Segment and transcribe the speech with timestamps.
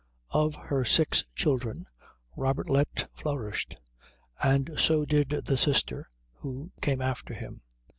[0.31, 1.85] Of her six children
[2.35, 3.77] Robertlet flourished,
[4.41, 7.61] and so did the sister who came after him.